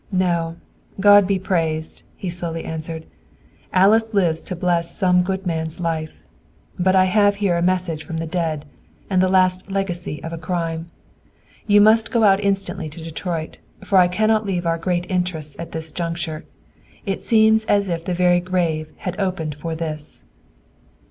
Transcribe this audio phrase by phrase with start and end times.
[0.11, 0.55] "No!
[0.99, 3.05] God be praised!" he slowly answered.
[3.71, 6.23] "Alice lives to bless some good man's life!
[6.79, 8.65] But I have here a message from the dead,
[9.11, 10.89] and the last legacy of a crime!
[11.67, 15.71] You must go out instantly to Detroit, for I cannot leave our great interests at
[15.71, 16.45] this juncture.
[17.05, 20.23] It seems as if the very grave had opened for this!"